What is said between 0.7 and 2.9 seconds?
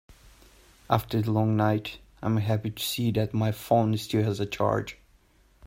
After the long night, I am happy to